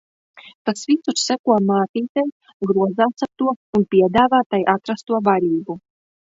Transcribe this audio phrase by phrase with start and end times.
[0.69, 2.25] Tas visur seko mātītei,
[2.73, 5.81] grozās ap to un piedāvā tai atrasto barību.